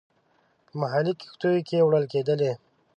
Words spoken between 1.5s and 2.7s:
کې وړل کېدلې.